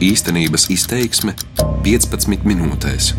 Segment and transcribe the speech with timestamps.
[0.00, 1.34] Īstenības izteiksme
[1.84, 3.10] 15 minūtēs.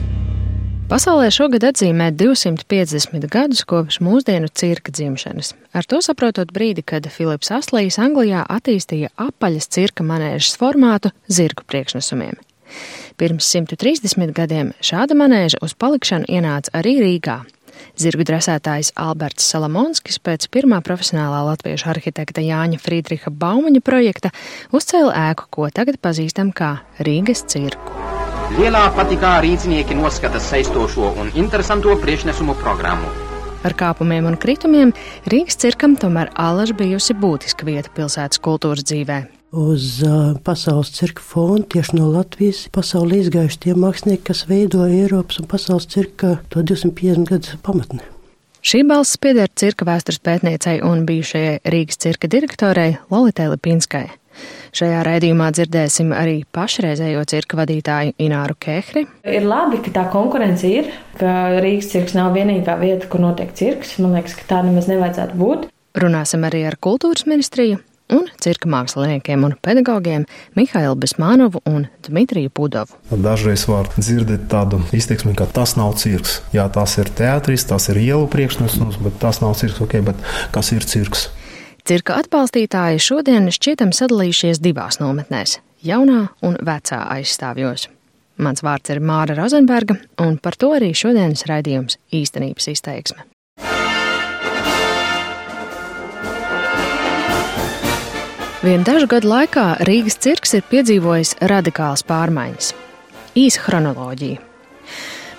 [0.90, 5.52] Pasaulē šogad atzīmē 250 gadus kopš mūsdienu cirka dzimšanas.
[5.78, 12.42] Ar to saprotot brīdi, kad Filips Aslīs Anglijā attīstīja apaļas cirka manēžas formātu zirgu priekšnesumiem.
[13.14, 17.44] Pirms 130 gadiem šāda manēža uz palikšanu ienāca arī Rīgā.
[18.00, 24.32] Zirgu dresētājs Alberts Salamonskis pēc pirmā profesionālā latviešu arhitekta Jāņa Friedriha Baumaņa projekta
[24.76, 27.98] uzcēla ēku, ko tagad pazīstam kā Rīgas cirku.
[28.58, 33.12] Lielā patikā rīznieki noskata saistošo un interesanto priekšnesumu programmu.
[33.62, 34.96] Ar kāpumiem un kritumiem
[35.32, 39.22] Rīgas cirkam tomēr alaži bijusi būtiska vieta pilsētas kultūras dzīvē.
[39.52, 40.00] Uz
[40.48, 45.90] pasaules cirka fona tieši no Latvijas pasaulē izgājuši tie mākslinieki, kas veidoja Eiropas un pasaules
[45.92, 48.00] cirka to 250 gadus pamatni.
[48.64, 54.06] Šī balss pieder cirka vēstures pētniecei un bijušajai Rīgas cirka direktorei Lolitai Lipinskai.
[54.72, 59.04] Šajā raidījumā dzirdēsim arī pašreizējo cirka vadītāju Ināru Kehri.
[59.28, 63.98] Ir labi, ka tā konkurence ir, ka Rīgas cirks nav vienīgā vieta, kur notiek cirks.
[64.00, 65.72] Man liekas, ka tā nemaz nevajadzētu būt.
[66.00, 70.26] Runāsim arī ar kultūras ministriju un cirka māksliniekiem un pedagogiem
[70.58, 72.98] Mihailu Besmānovu un Dmitriju Pudovu.
[73.12, 76.40] Dažreiz var dzirdēt tādu izteiksmi, ka tas nav cirks.
[76.56, 79.82] Jā, tas ir teātris, tas ir ielu priekšnesums, bet tas nav cirks.
[79.82, 80.20] Okay, bet
[80.56, 81.30] kas ir cirks?
[81.88, 85.58] Cirka atbalstītāji šodien šķietam sadalījušies divās nometnēs-
[85.92, 87.88] jaunā un vecā aizstāvjos.
[88.38, 93.26] Mans vārds ir Māra Rozenberga, un par to arī šodienas raidījums īstenības izteiksme.
[98.62, 102.68] Vien dažu gadu laikā Rīgas cirks ir piedzīvojis radikālas pārmaiņas.
[103.34, 104.38] Īsa chronoloģija.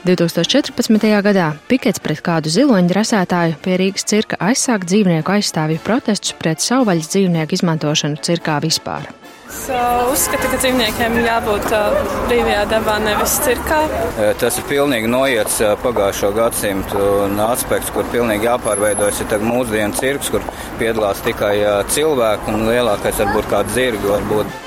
[0.03, 1.07] 2014.
[1.23, 7.13] gadā pikets pret kādu ziloņu drasētāju pie Rīgas cirka aizsāka dzīvnieku aizstāvju protestus pret savvaļas
[7.15, 9.07] dzīvnieku izmantošanu cirkā vispār.
[9.53, 11.99] Es uh, uzskatu, ka dzīvniekiem jābūt uh,
[12.31, 13.83] brīvajā dabā, nevis cirkā.
[14.41, 17.05] Tas ir pilnīgi noiets pagājušo gadsimtu
[17.45, 20.47] aspekts, kur pilnīgi jāpārveidojas ir mūsdienu cirks, kur
[20.81, 21.55] piedalās tikai
[21.93, 24.61] cilvēki un lielākais varbūt kāds zirgi varbūt.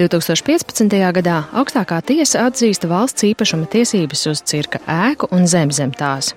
[0.00, 0.90] 2015.
[1.14, 6.32] gadā augstākā tiesa atzīsta valsts īpašuma tiesības uz cirka ēku un zem zem tās.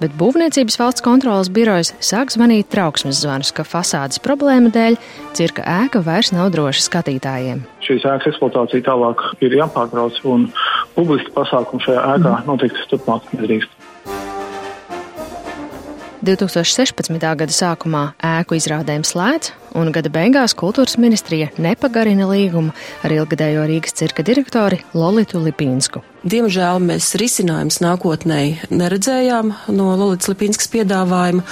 [0.00, 4.98] Bet Būvniecības valsts kontrolas birojas sāk zvanīt trauksmes zvanus, ka fasādes problēma dēļ
[5.36, 7.64] cirka ēka vairs nav droša skatītājiem.
[7.84, 10.48] Šīs ēkas eksploatācija tālāk ir jāpārtrauc, un
[10.96, 13.73] publiski pasākumi šajā ēkā noteikti turpmāk nedrīkst.
[16.24, 17.20] 2016.
[17.20, 22.72] gada sākumā ēku izrādēm slēdz, un gada beigās kultūras ministrija nepagarina līgumu
[23.04, 26.00] ar ilgadējo Rīgas cirka direktori Lolitu Lipīnsku.
[26.24, 28.40] Diemžēl mēs risinājums nākotnē
[28.72, 31.44] neredzējām no Lolitas Lipīnskas piedāvājuma,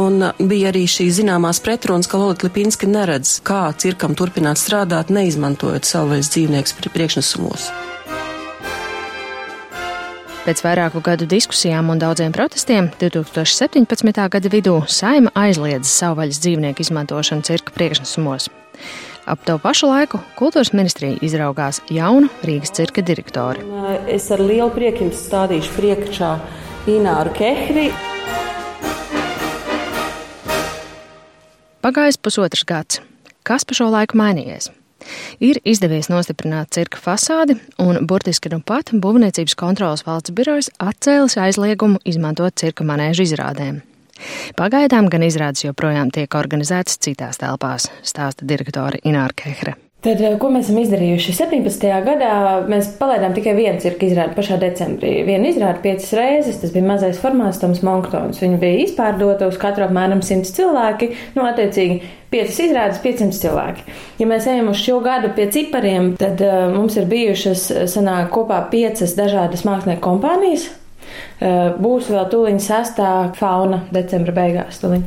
[0.00, 5.84] un bija arī šī zināmās pretrunas, ka Lolita Lipīnska neredz, kā cirkam turpināt strādāt, neizmantojot
[5.84, 7.68] savvaļas dzīvniekus priekšnesumos.
[10.46, 14.20] Pēc vairāku gadu diskusijām un daudziem protestiem 2017.
[14.30, 18.46] gada vidū Saima aizliedza savvaļas dzīvnieku izmantošanu cirka priekšnesumos.
[19.26, 23.66] Ap to pašu laiku kultūras ministrija izraugās jaunu Rīgas cirka direktori.
[24.06, 26.30] Es ar lielu prieku jums stādīšu priekšā
[26.94, 27.90] Ināru Kehri.
[31.82, 33.02] Pagājis pusotrs gads.
[33.42, 34.70] Kas pa šo laiku mainījies?
[35.40, 42.02] Ir izdevies nostiprināt cirka fasādi, un burtiski nu pat Būvniecības kontrolas valsts birojas atcēlis aizliegumu
[42.04, 43.82] izmantot cirka manēžu izrādēm.
[44.56, 49.76] Pagaidām gan izrādes joprojām tiek organizētas citās telpās, stāsta direktore Ināra Kehre.
[50.06, 51.32] Tad, eh, ko mēs esam izdarījuši?
[51.34, 51.88] 17.
[52.06, 52.34] gadā
[52.70, 55.16] mēs palaidām tikai vienu cirka izrādi pašā decembrī.
[55.26, 58.38] Vienu izrādi piecas reizes, tas bija mazais formāts Toms Monktons.
[58.38, 61.98] Viņa bija izpārdota uz katru apmēram 100 cilvēki, nu, attiecīgi
[62.30, 63.86] piecas izrādes, 500 cilvēki.
[64.22, 68.62] Ja mēs ejam uz šo gadu pie cipariem, tad uh, mums ir bijušas sanāk kopā
[68.70, 70.70] piecas dažādas mākslinieku kompānijas.
[71.36, 74.80] Uh, būs vēl tūlīt sestā fauna decembra beigās.
[74.80, 75.02] Tuliņ.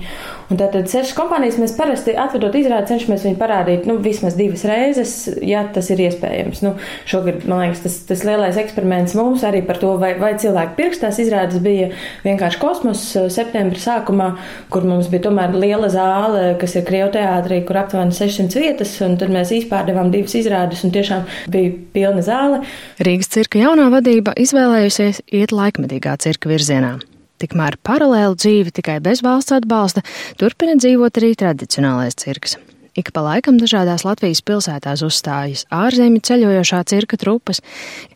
[0.49, 5.11] Un tātad sešas kompānijas mēs parasti atvedot izrādi cenšamies viņu parādīt, nu, vismaz divas reizes,
[5.45, 6.63] ja tas ir iespējams.
[6.65, 6.71] Nu,
[7.09, 11.19] šogad, man liekas, tas, tas lielais eksperiments mums arī par to, vai, vai cilvēki pirkstās
[11.21, 11.91] izrādes bija
[12.23, 14.31] vienkārši kosmos eh, septembra sākumā,
[14.73, 19.29] kur mums bija tomēr liela zāle, kas ir Krievteātrī, kur aptuveni 600 vietas, un tad
[19.33, 22.63] mēs izpārdevām divas izrādes, un tiešām bija pilna zāle.
[23.05, 26.97] Rīgas cirka jaunā vadība izvēlējusies iet laikmetīgā cirka virzienā.
[27.39, 30.03] Tikmēr paralēlu dzīvi tikai bez valsts atbalsta
[30.39, 32.57] turpina dzīvot arī tradicionālais cirks.
[32.99, 37.61] Ik pa laikam dažādās Latvijas pilsētās uzstājas ārzemju ceļojošā cirka trupas.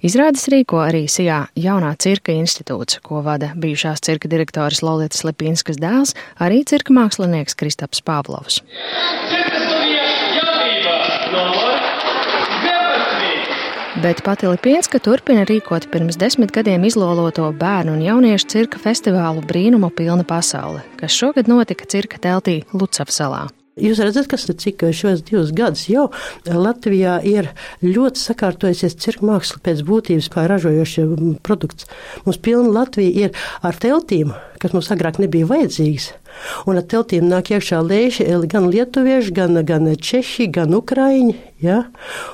[0.04, 6.16] Izrādes rīko arī Sijā jaunā cirka institūts, ko vada bijušās cirka direktoris Lolietas Lepīnskas dēls,
[6.44, 8.60] arī cirka mākslinieks Kristaps Pāvlovs.
[11.34, 11.73] No
[14.04, 19.94] Bet pati Lipienska turpina rīkot pirms desmit gadiem izloloto bērnu un jauniešu cirka festivālu Brīnumu
[19.96, 23.46] pilna pasaule, kas šogad notika cirka teltī Lucavsalā.
[23.74, 26.04] Jūs redzat, kas ir cik šos divus gadus jau
[26.46, 27.48] Latvijā ir
[27.82, 31.06] ļoti sakārtojusies cirka māksla pēc būtības kā ražojošie
[31.42, 31.88] produkts.
[32.28, 36.12] Mums pilna Latvija ir ar teltīm, kas mums agrāk nebija vajadzīgas.
[36.70, 41.34] Un ar teltīm nāk iekšā lēši gan lietuvieši, gan, gan češi, gan ukraiņi.
[41.66, 41.80] Ja?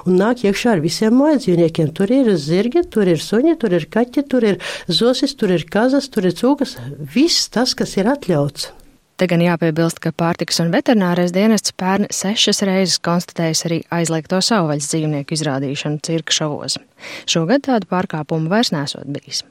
[0.03, 1.93] Un nāk iekšā ar visiem mājdzīvniekiem.
[1.95, 4.59] Tur ir zirgi, tur ir suņi, tur ir kaķi, tur ir
[4.91, 6.75] zosis, tur ir kazas, tur ir cūkas.
[7.15, 8.73] Viss tas, kas ir atļauts.
[9.19, 14.87] Te gan jāpiebilst, ka pārtikas un veterinārais dienests pērn sešas reizes konstatējis arī aizliegto savvaļas
[14.93, 16.79] dzīvnieku izrādīšanu cirka šovos.
[17.27, 19.43] Šogad tādu pārkāpumu vairs nesot bijis.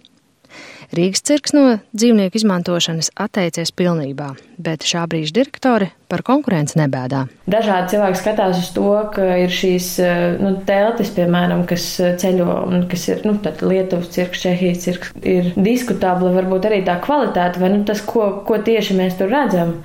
[0.94, 1.62] Rīgas cirks no
[1.92, 7.26] dzīvnieku izmantošanas atteicies pilnībā, bet šā brīža direktori par konkurenci nebēdā.
[7.50, 9.90] Dažādi cilvēki skatās uz to, ka ir šīs
[10.40, 11.84] nu, teltis, piemēram, kas
[12.22, 13.36] ceļo un kas ir nu,
[13.68, 18.60] Lietuvas cirks, Čehijas cirks, ir diskutabla varbūt arī tā kvalitāte vai nu, tas, ko, ko
[18.64, 19.76] tieši mēs tur redzam.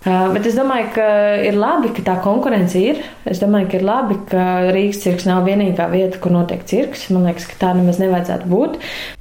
[0.00, 1.06] Bet es domāju, ka
[1.44, 3.02] ir labi, ka tā konkurence ir.
[3.28, 7.10] Es domāju, ka ir labi, ka Rīgas cirks nav vienīgā vieta, kur notiek cirks.
[7.12, 8.78] Man liekas, ka tā nemaz nevajadzētu būt.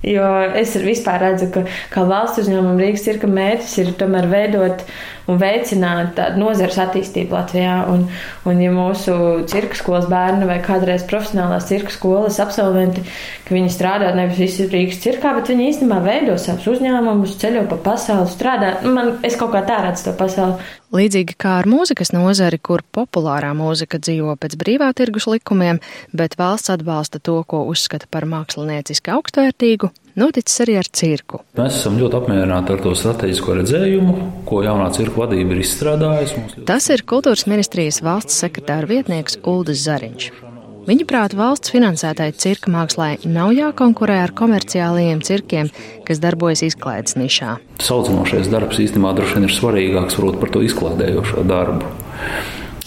[0.07, 4.87] Jo es vispār redzu, ka kā valsts uzņēmuma Rīgas cirka mērķis ir tomēr veidot
[5.29, 7.75] un veicināt tādu nozares attīstību Latvijā.
[7.91, 8.07] Un,
[8.49, 9.13] un ja mūsu
[9.51, 13.03] cirka skolas bērni vai kādreiz profesionālās cirka skolas absolventi,
[13.45, 17.81] ka viņi strādā nevis visi Rīgas cirkā, bet viņi īstenībā veido savus uzņēmumus, ceļo pa
[17.91, 18.73] pasauli, strādā.
[18.87, 20.68] Man, es kaut kā tā redzu to pasauli.
[20.95, 25.81] Līdzīgi kā ar mūzikas nozari, kur populārā mūzika dzīvo pēc brīvā tirgus likumiem,
[26.15, 31.43] bet valsts atbalsta to, ko uzskata par mākslinieciski augstvērtīgu, noticis arī ar cirku.
[31.59, 34.17] Mēs esam ļoti apmierināti ar to strateģisko redzējumu,
[34.49, 36.65] ko jaunā cirka vadība ir izstrādājusi.
[36.69, 40.48] Tas ir kultūras ministrijas valsts sekretāra vietnieks Uldis Zariņš.
[40.87, 45.71] Viņuprāt, valsts finansētai cirka mākslai nav jākonkurē ar komerciālajiem cirkiem,
[46.07, 47.57] kas darbojas izklaides nišā.
[47.83, 51.91] Saucinošais darbs īstenībā droši vien ir svarīgāks varbūt, par to izklaidējošo darbu.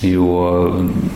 [0.03, 0.33] Jo,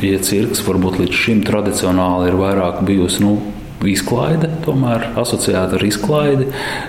[0.04, 3.38] ja cirks varbūt līdz šim tradicionāli ir vairāk bijusi nu,
[3.86, 6.46] izklaide, tomēr asociēta ar izklaidi,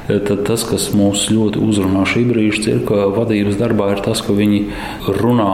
[0.07, 4.61] tad tas, kas mūs ļoti uzrunā šī brīža cirka vadības darbā, ir tas, ka viņi
[5.19, 5.49] runā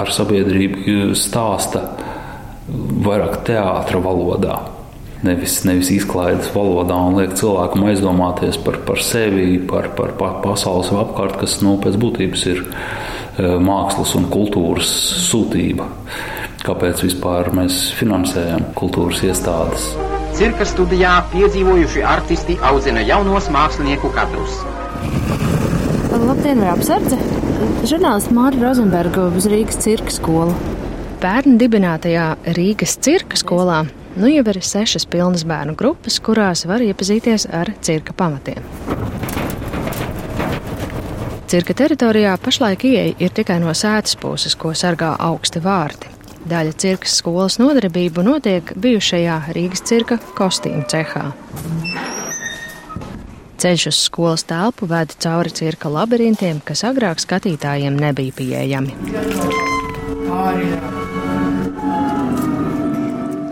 [0.00, 1.84] ar sabiedrību, stāsta
[3.04, 4.58] vairāk teātra valodā.
[5.20, 10.88] Nevis, nevis izklaides valodā un liek cilvēkam aizdomāties par, par sevi, par, par, par pasaules
[10.96, 14.88] apkārt, kas nu, pēc būtības ir e, mākslas un kultūras
[15.28, 15.90] sūtība.
[16.64, 19.90] Kāpēc vispār mēs finansējam kultūras iestādes?
[20.36, 24.60] Cirka studijā piedzīvojuši artisti audzina jaunos mākslinieku kadrus.
[26.10, 27.20] Labdien, apsardze!
[27.84, 30.56] Žurnālists Mārta Rozenberga uz Rīgas cirka skolu.
[31.20, 32.26] Bērnu dibinātajā
[32.56, 33.82] Rīgas cirka skolā
[34.16, 38.64] nu jau ir sešas pilnas bērnu grupas, kurās var iepazīties ar cirka pamatiem.
[41.50, 46.08] Cirka teritorijā pašlaik ieeja ir tikai no sētas puses, ko sargā augsti vārti.
[46.48, 51.26] Daļa cirkas skolas nodarbību notiek bijušajā Rīgas cirka kostīmu cehā.
[53.60, 58.96] Ceļš uz skolas telpu veda cauri cirka labirintiem, kas agrāk skatītājiem nebija pieejami.
[60.30, 60.99] Ārjā.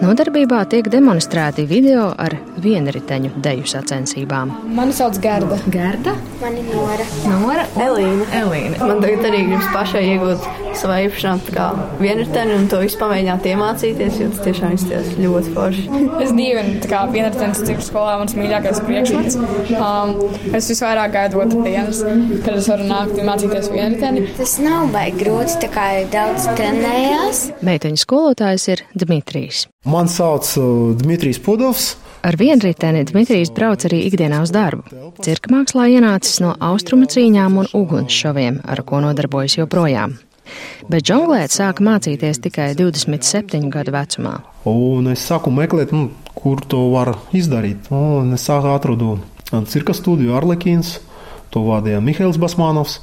[0.09, 2.33] Nodarbībā tiek demonstrēti video ar
[2.65, 4.55] vienriteņu deju sacensībām.
[4.73, 5.59] Mani sauc Gerda.
[5.69, 6.15] Gerda?
[6.41, 7.05] Mani Nora.
[7.29, 7.67] Nora?
[7.77, 8.29] Elīna.
[8.39, 8.79] Elīna.
[8.89, 10.49] Man tagad arī gribas pašai iegūt
[10.79, 11.69] savā īpašumu kā
[12.01, 15.85] vienriteni un to visu pamēģināt iemācīties, jo tas tiešām izties ļoti forši.
[16.25, 19.39] es dievinu tā kā vienritenis cik skolā mans mīļākais priekšmets.
[19.79, 20.15] Um,
[20.57, 22.03] es visvairāk gaidu otrdienas,
[22.45, 24.27] kad es varu nākt un mācīties vienriteni.
[24.39, 27.45] Tas nav baigi grūti, tā kā daudz trenējās.
[27.67, 29.67] Meiteņu skolotājs ir Dmitrijs.
[29.89, 31.97] Man sauc uh, Dmitrijs Pudovs.
[32.27, 34.83] Ar vienriteni Dmitrijs brauc arī ikdienā uz darbu.
[35.23, 40.19] Cirka mākslā ienācis no austrumu cīņām un ugunsšoviem, ar ko nodarbojas joprojām.
[40.89, 44.39] Bet žonglēt sāka mācīties tikai 27 gadu vecumā.
[44.69, 47.91] Un es sāku meklēt, nu, kur to var izdarīt.
[47.95, 49.19] Un es sāku atradu
[49.69, 50.99] cirka studiju Arlekīns.
[51.55, 52.99] To vadīja Mihails Basmanovs.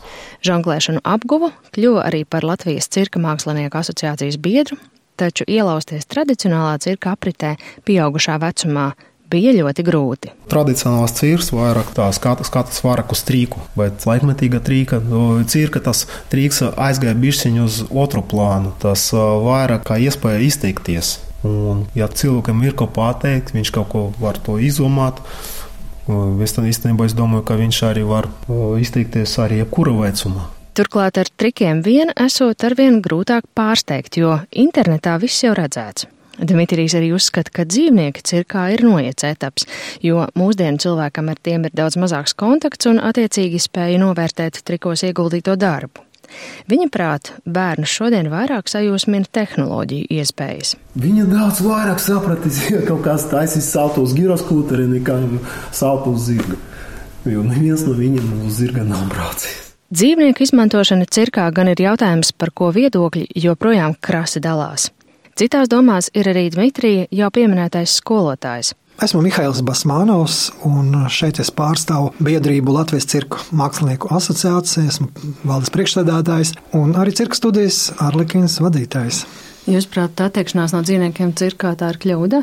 [0.46, 4.78] Žonglēšanu apguvu, kļuva arī par Latvijas cirka mākslinieku asociācijas biedru,
[5.18, 7.56] taču ielausties tradicionālā cirka apritē
[7.90, 8.92] pieaugušā vecumā
[9.32, 10.32] bija ļoti grūti.
[10.52, 15.02] Tradicionālās cirks vairāk tā skatas, skatas vairāk uz trīku, bet laikmetīga trīka,
[15.52, 21.18] cirka tas trīks aizgāja bišķiņu uz otru plānu, tas vairāk kā iespēja izteikties.
[21.46, 25.22] Un, ja cilvēkam ir ko pateikt, viņš kaut ko var to izdomāt.
[26.42, 28.30] Es tam īstenībā es domāju, ka viņš arī var
[28.82, 30.50] izteikties arī jebkura vecumā.
[30.76, 36.10] Turklāt ar trikiem vien esot arvien grūtāk pārsteigt, jo internetā viss jau redzēts.
[36.40, 39.68] Dimitrijs arī uzskata, ka dzīvnieki cirkā ir noiets etaps,
[40.04, 45.56] jo mūsdienu cilvēkam ar tiem ir daudz mazāks kontakts un attiecīgi spēja novērtēt trikos ieguldīto
[45.60, 46.04] darbu.
[46.70, 50.76] Viņa prāt, bērnu šodien vairāk sajūsmina tehnoloģiju iespējas.
[51.00, 55.20] Viņa daudz vairāk sapratīs, ja kaut kāds taisīs saltu uz giroskūteri nekā
[55.76, 56.60] saltu uz zirga.
[57.26, 59.62] Jo neviens no viņiem uz zirga nav braucis.
[59.96, 64.90] Dzīvnieku izmantošana cirkā gan ir jautājums, par ko viedokļi joprojām krasi dalās.
[65.36, 68.70] Citās domās ir arī Dmitrija jau pieminētais skolotājs.
[69.04, 75.10] Esmu Mihails Basmānovs, un šeit es pārstāvu biedrību Latvijas cirku mākslinieku asociāciju, esmu
[75.44, 79.26] valdes priekšsēdētājs un arī cirka studijas Arlikins vadītājs.
[79.68, 82.40] Jūs prāt, attiekšanās no dzīvniekiem cirkā tā ir kļūda?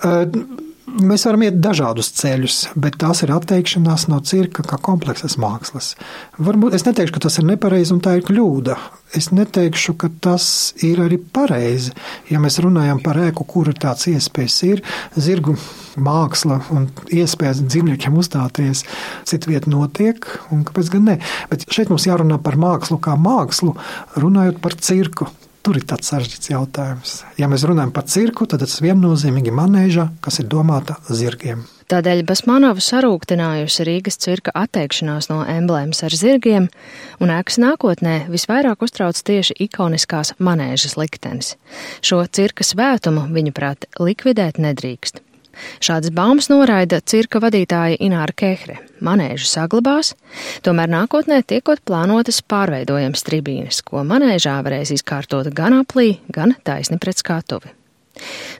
[0.00, 5.96] Uh, Mēs varam iet dažādus ceļus, bet tās ir atteikšanās no cirka kā kompleksas mākslas.
[6.38, 8.76] Varbūt es neteikšu, ka tas ir nepareizi un tā ir kļūda.
[9.18, 10.46] Es neteikšu, ka tas
[10.86, 11.90] ir arī pareizi.
[12.30, 14.84] Ja mēs runājam par ēku, kur ir tāds iespējas, ir
[15.18, 15.56] zirgu
[15.98, 18.84] māksla un iespējas dzīvniekiem uzstāties,
[19.26, 20.22] citu vietu notiek,
[20.54, 21.18] un kāpēc gan ne?
[21.50, 23.74] Bet šeit mums jārunā par mākslu kā mākslu,
[24.22, 25.26] runājot par cirku.
[25.66, 27.12] Tur ir tāds sarežģīts jautājums.
[27.40, 31.64] Ja mēs runājam par cirku, tad tas viennozīmīgi manēža, kas ir domāta zirgiem.
[31.90, 36.70] Tādēļ Basmanova sarūktinājusi Rīgas cirka atteikšanās no emblēmas ar zirgiem,
[37.18, 41.56] un ēkas nākotnē visvairāk uztrauc tieši ikoniskās manēžas liktenis.
[41.98, 45.25] Šo cirka svētumu, viņuprāt, likvidēt nedrīkst.
[45.80, 48.78] Šādas baumas noraida cirka vadītāja Ināra Kehre.
[49.04, 50.14] Manēžu saglabās,
[50.64, 57.20] tomēr nākotnē tiekot plānotas pārveidojams tribīnes, ko manēžā varēs izkārtot gan aplī, gan taisni pret
[57.20, 57.74] skatuvi.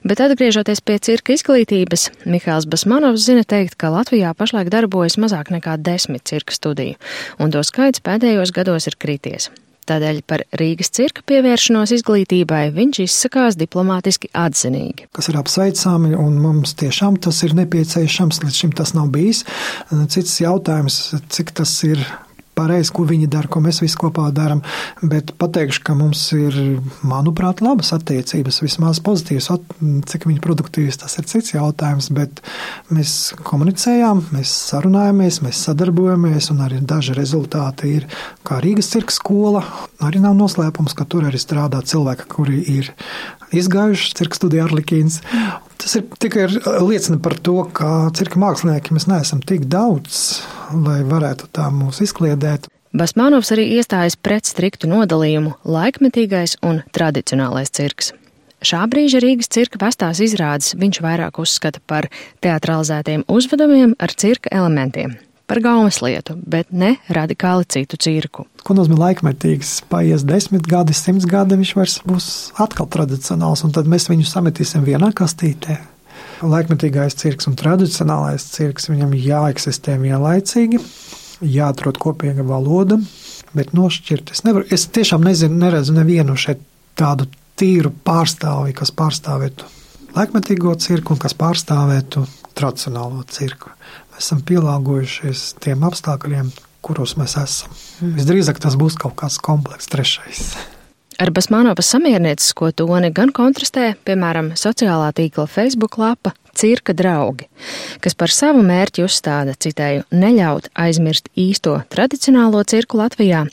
[0.05, 5.79] Bet atgriežoties pie cirka izglītības, Mihāls Basmanovs zina teikt, ka Latvijā pašlaik darbojas mazāk nekā
[5.81, 6.99] desmit cirka studiju,
[7.41, 9.49] un to skaits pēdējos gados ir krities.
[9.87, 15.07] Tādēļ par Rīgas cirka pievēršanos izglītībai viņš izsakās diplomātiski atzinīgi.
[15.15, 19.45] Kas ir apsveicami, un mums tiešām tas ir nepieciešams, līdz šim tas nav bijis.
[20.11, 20.99] Cits jautājums,
[21.31, 22.03] cik tas ir
[22.57, 24.63] pareizi, ko viņi dara, ko mēs visi kopā darām.
[25.01, 26.57] Bet pateikšu, ka mums ir,
[27.07, 29.51] manuprāt, labas attiecības, vismaz pozitīvas.
[30.11, 32.09] Cik viņi produktīvas, tas ir cits jautājums.
[32.17, 32.41] Bet
[32.93, 33.15] mēs
[33.47, 38.09] komunicējām, mēs sarunājamies, mēs sadarbojamies, un arī daži rezultāti ir,
[38.47, 39.63] kā Rīgas cirka skola.
[40.03, 42.91] Arī nav noslēpums, ka tur arī strādā cilvēki, kuri ir
[43.55, 45.21] izgājuši cirka studiju Arlikīns.
[45.77, 46.47] Tas ir tikai
[46.81, 50.41] liecina par to, ka cirka mākslinieki mēs neesam tik daudz,
[50.73, 52.69] lai varētu tā mūs izkliedēt.
[52.97, 58.13] Basmānovs arī iestājas pret striktu nodalījumu laikmetīgais un tradicionālais cirks.
[58.65, 62.07] Šā brīža Rīgas cirka vestās izrādes viņš vairāk uzskata par
[62.41, 65.13] teatralizētiem uzvedumiem ar cirka elementiem,
[65.47, 68.45] par gaumas lietu, bet ne radikāli citu cirku.
[68.67, 69.77] Ko nozīmē laikmetīgs?
[69.91, 72.27] Paies desmit gadi, simts gadi, viņš vairs būs
[72.59, 75.79] atkal tradicionāls, un tad mēs viņu sametīsim vienā kastītē.
[76.43, 80.81] Laikmetīgais cirks un tradicionālais cirks viņam jāeksistē vienlaicīgi,
[81.55, 82.99] jāatrod kopīga valoda,
[83.57, 84.67] bet nošķirt es nevaru.
[84.73, 86.61] Es tiešām nezinu, neredzu nevienu šeit
[86.97, 89.71] tādu tīru pārstāvi, kas pārstāvētu
[90.17, 92.25] laikmetīgo cirku un kas pārstāvētu
[92.57, 93.71] tradicionālo cirku.
[94.17, 96.49] Esam pielāgojušies tiem apstākļiem,
[96.85, 97.75] kuros mēs esam.
[98.01, 98.15] Mm.
[98.17, 100.41] Visdrīzāk tas būs kaut kāds komplekss, trešais.
[101.17, 107.45] Ar Basmānovas samierniecisko toni gan kontrastē, piemēram, sociālā tīkla Facebook lapa Cirka draugi,
[108.01, 113.43] kas par savu mērķi uzstāda, citēju, neļaut aizmirst īsto tradicionālo cirku Latvijā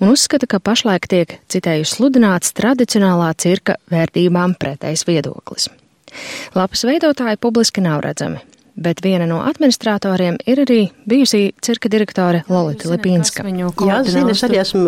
[0.00, 5.68] un uzskata, ka pašlaik tiek, citēju, sludināts tradicionālā cirka vērtībām pretējs viedoklis.
[6.58, 8.42] Lapas veidotāji publiski nav redzami,
[8.78, 13.44] bet viena no administratoriem ir arī bijusī cirka direktore Lolita Lipīnska.
[13.44, 14.84] Jā, zinu, es arī esmu,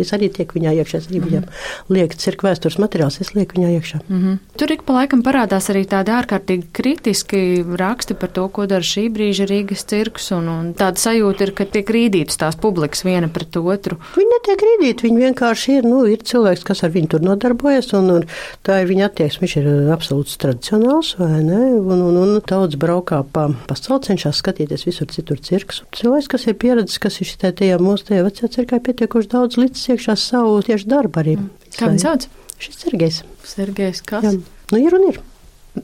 [0.00, 1.96] es arī tieku viņā iekšā, es arī viņam mm -hmm.
[1.96, 4.00] lieku cirka vēstures materiāls, es lieku viņā iekšā.
[4.08, 4.38] Mm -hmm.
[4.56, 9.08] Tur ik pa laikam parādās arī tādi ārkārtīgi kritiski raksti par to, ko dara šī
[9.12, 13.56] brīža Rīgas cirks, un, un tāda sajūta ir, ka tiek rīdītas tās publikas viena pret
[13.56, 13.98] otru.
[14.16, 18.10] Viņi netiek rīdīti, viņi vienkārši ir, nu, ir cilvēks, kas ar viņu tur nodarbojas, un,
[18.10, 18.24] un
[18.62, 23.25] tā ir viņa attieksme, viņš ir absolūts tradicionāls, vai ne, un, un, un daudz braukā
[23.32, 25.82] pa pasauli, cenšas skatīties visur citur cirks.
[25.96, 29.86] Cilvēks, kas ir pieredzējis, kas ir šitā tajā mūsu tajā vecajā cirkā, pietiekuši daudz līdz
[29.94, 31.38] iekšā savu tieši darbu arī.
[31.40, 31.70] Mm.
[31.76, 32.28] Kā viņš sauc?
[32.62, 33.22] Šis Sergejs.
[33.46, 34.24] Sergejs, kas?
[34.24, 34.36] Jā.
[34.72, 35.22] Nu, ir un ir.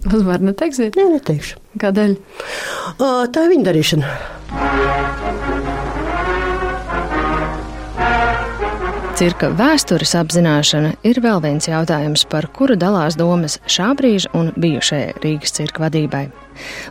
[0.09, 0.97] Uzvar neteiksiet?
[0.97, 1.61] Nē, neteikšu.
[1.83, 2.17] Kādēļ?
[2.97, 5.51] O, tā ir viņa darīšana.
[9.23, 15.13] Cirka vēstures apzināšana ir vēl viens jautājums, par kuru dalās domas šā brīža un bijušajai
[15.23, 16.25] Rīgas cirka vadībai.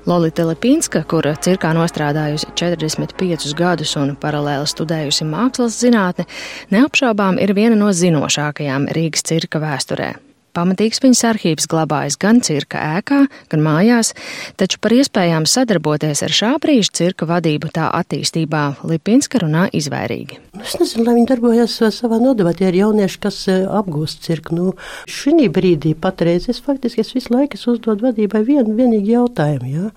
[0.08, 6.30] Lolita Lepinska, kura cirkā nostrādājusi 45 gadus un paralēli studējusi mākslas zinātni,
[6.72, 10.14] neapšaubām ir viena no zinošākajām Rīgas cirka vēsturē.
[10.52, 14.12] Pamatīgs viņas arhīvs glabājas gan cirka ēkā, gan mājās,
[14.60, 20.42] taču par iespējām sadarboties ar šā brīža cirka vadību tā attīstībā Lipinska runā izvairīgi.
[20.60, 24.58] Es nezinu, lai viņi darbojas savā nodevā, tie ir jaunieši, kas e, apgūst cirku.
[24.58, 24.74] Nu,
[25.08, 29.72] šī brīdī patreiz es faktiski es visu laiku uzdodu vadībai vienu vienīgu jautājumu.
[29.72, 29.88] Ja?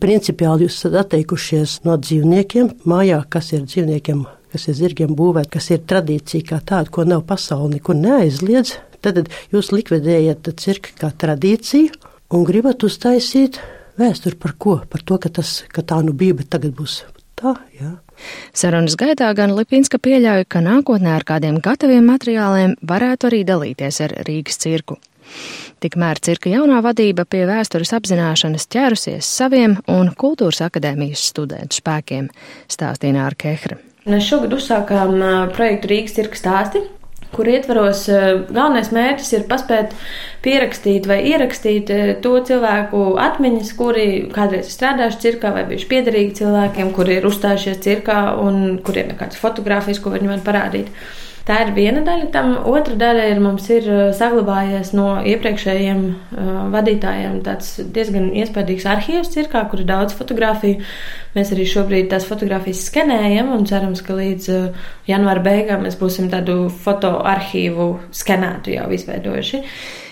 [0.00, 5.70] Principiāli jūs esat atteikušies no dzīvniekiem mājā, kas ir dzīvniekiem kas ir zirgiem būvēta, kas
[5.74, 8.78] ir tradīcija kā tāda, ko nav pasauli nekur neaizliedz.
[9.04, 11.94] Tad jūs likvidējat cirka kā tradīciju
[12.34, 13.60] un gribat uztaisīt
[13.98, 14.80] vēsturi par ko?
[14.90, 17.02] Par to, ka, tas, ka tā nu bija, bet tagad būs
[17.38, 17.54] tā.
[17.78, 17.96] Jā.
[18.56, 24.16] Sarunas gaitā gan Lipinska pieļauj, ka nākotnē ar kādiem gataviem materiāliem varētu arī dalīties ar
[24.26, 24.98] Rīgas cirku.
[25.78, 32.30] Tikmēr cirka jaunā vadība pie vēstures apzināšanas ķērusies saviem un kultūras akadēmijas studentu spēkiem,
[32.66, 33.78] stāstīja Nāra Kehra.
[34.08, 35.20] Mēs šogad uzsākām
[35.54, 36.82] projektu Rīgas cirka stāsti,
[37.34, 39.94] kur ietvaros galvenais mērķis ir paspēt
[40.44, 41.92] pierakstīt vai ierakstīt
[42.24, 47.80] to cilvēku atmiņas, kuri kādreiz ir strādājuši cirkā vai bijuši piederīgi cilvēkiem, kuri ir uzstājušies
[47.84, 50.92] cirkā un kuriem ir kāds fotografijas, ko viņi man parādīt.
[51.48, 52.50] Tā ir viena daļa tam.
[52.68, 53.86] Otra daļa ir mums ir
[54.16, 60.82] saglabājies no iepriekšējiem uh, vadītājiem tāds diezgan iespaidīgs arhīvs cirkā, kur ir daudz fotografiju.
[61.32, 66.28] Mēs arī šobrīd tās fotogrāfijas skenējam un cerams, ka līdz uh, janvāra beigām mēs būsim
[66.32, 67.88] tādu fotoarhīvu
[68.20, 69.62] skenētu jau izveidojuši.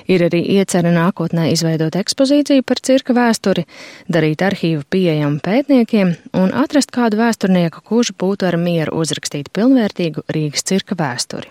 [0.06, 3.66] Ir arī iecerē nākotnē izveidot ekspozīciju par cirka vēsturi,
[4.06, 10.66] darīt arhīvu pieejamu pētniekiem un atrast kādu vēsturnieku, kurš būtu ar mieru uzrakstīt pilnvērtīgu Rīgas
[10.68, 11.50] cirka vēsturi.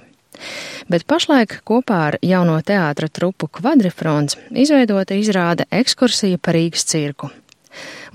[0.92, 7.32] Bet pašlaik kopā ar jauno teātra trupu Kvadrifrons izveidota izrāde ekskursija par Rīgas cirku.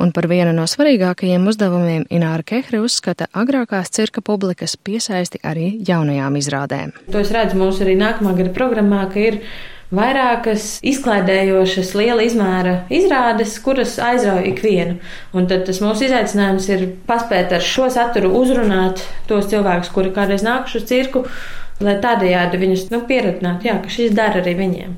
[0.01, 6.39] Un par vienu no svarīgākajiem uzdevumiem Ināra Kehre uzskata agrākās cirka publikas piesaisti arī jaunajām
[6.41, 6.95] izrādēm.
[7.13, 9.41] To es redzu mūsu arī nākamā gada programmā, ka ir
[9.95, 14.99] vairākas izklaidējošas, liela izmēra izrādes, kuras aizrauja ikvienu.
[15.35, 20.47] Un tad tas mūsu izaicinājums ir paspēt ar šo saturu uzrunāt tos cilvēkus, kuri kādreiz
[20.47, 21.25] nākuši uz cirku,
[21.83, 24.95] lai tādējādi viņus nu, pieradinātu, jā, ka šis dara arī viņiem.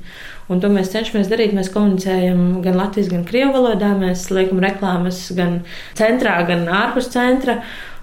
[0.50, 1.54] Un to mēs cenšamies darīt.
[1.56, 3.92] Mēs komunicējam gan latviešu, gan krievu valodā.
[3.96, 5.60] Mēs liekam reklāmas gan
[5.96, 7.60] centrā, gan ārpus centra.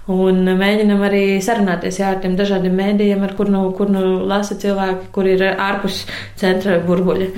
[0.08, 4.56] Un mēģinam arī sarunāties jā, ar tiem dažādiem mēdījiem, ar kur nu, kur nu lasa
[4.58, 6.04] cilvēki, kur ir ārpus
[6.40, 7.30] centra burbuļa.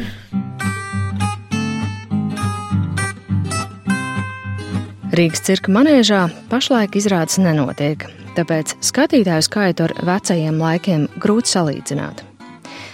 [5.13, 8.07] Rīgas cirka manēžā pašlaik izrādes nenotiek,
[8.39, 12.32] tāpēc skatītāju skaitu ar vecajiem laikiem grūti salīdzināt.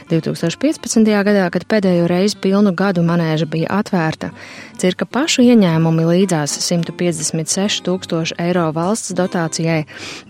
[0.09, 1.05] 2015.
[1.05, 4.31] gadā, kad pēdējo reizi pilnu gadu manēža bija atvērta,
[4.81, 9.83] cirka pašu ieņēmumi līdzās 156 tūkstoši eiro valsts dotācijai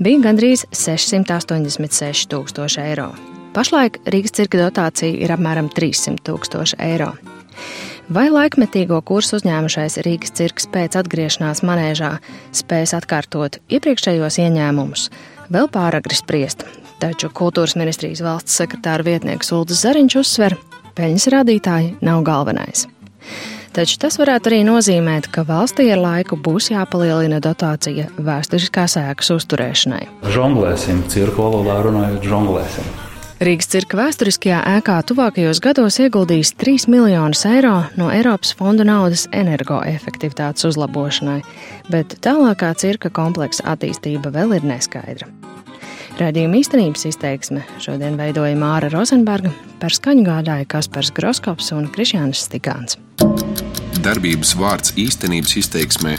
[0.03, 3.13] bija gandrīz 686 tūkstoši eiro.
[3.57, 7.15] Pašlaik Rīgas cirka dotācija ir apmēram 300 tūkstoši eiro.
[8.09, 12.15] Vai laikmetīgo kursu uzņēmušais Rīgas cirks pēc atgriešanās manēžā
[12.57, 15.09] spēs atkārtot iepriekšējos ieņēmumus,
[15.53, 16.65] vēl pāragri spriest,
[16.99, 20.57] Taču kultūras ministrijas valsts sekretāra vietnieks Ulris Zariņš uzsver,
[20.99, 22.89] peļņas rādītāji nav galvenais.
[23.77, 30.07] Taču tas varētu arī nozīmēt, ka valstī ar laiku būs jāpalielina dotācija vēsturiskās ēkas uzturēšanai.
[30.35, 32.89] Žonglēsim, cirka valodā runājot, žonglēsim.
[33.39, 40.67] Rīgas cirka vēsturiskajā ēkā tuvākajos gados ieguldīs 3 miljonus eiro no Eiropas fondu naudas energoefektivitātes
[40.67, 41.45] uzlabošanai,
[41.87, 45.31] bet tālākā cirka kompleksa attīstība vēl ir neskaidra.
[46.19, 52.99] Radījuma īstenības izteiksme šodien veidoja Māra Rozenberga, par skaņu gādāja Kaspars Groskops un Krišjānis Stikāns.
[54.03, 56.17] Darbības vārds īstenības izteiksmē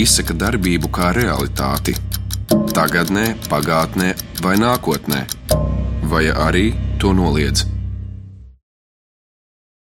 [0.00, 1.92] izsaka darbību kā realitāti-
[2.78, 5.20] tagadnē, pagātnē vai nākotnē,
[6.08, 7.66] vai arī to noliedz.